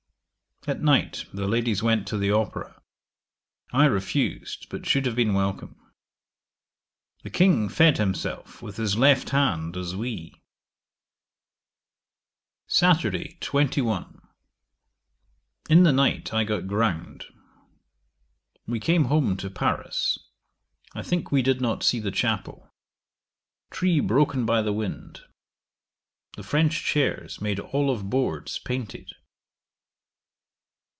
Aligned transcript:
'At 0.67 0.79
night 0.79 1.25
the 1.33 1.47
ladies 1.47 1.81
went 1.81 2.05
to 2.09 2.19
the 2.19 2.29
opera. 2.31 2.83
I 3.73 3.85
refused, 3.85 4.67
but 4.69 4.85
should 4.85 5.07
have 5.07 5.15
been 5.15 5.33
welcome. 5.33 5.75
'The 7.23 7.31
King 7.31 7.67
fed 7.67 7.97
himself 7.97 8.61
with 8.61 8.77
his 8.77 8.95
left 8.95 9.31
hand 9.31 9.75
as 9.75 9.95
we. 9.95 10.35
'Saturday, 12.67 13.39
21. 13.41 14.21
In 15.67 15.81
the 15.81 15.91
night 15.91 16.31
I 16.31 16.43
got 16.43 16.67
ground. 16.67 17.25
We 18.67 18.79
came 18.79 19.05
home 19.05 19.37
to 19.37 19.49
Paris. 19.49 20.19
I 20.93 21.01
think 21.01 21.31
we 21.31 21.41
did 21.41 21.59
not 21.59 21.81
see 21.81 21.99
the 21.99 22.11
chapel. 22.11 22.71
Tree 23.71 23.99
broken 23.99 24.45
by 24.45 24.61
the 24.61 24.73
wind. 24.73 25.21
The 26.35 26.43
French 26.43 26.83
chairs 26.83 27.41
made 27.41 27.59
all 27.59 27.89
of 27.89 28.11
boards 28.11 28.59
painted. 28.59 29.13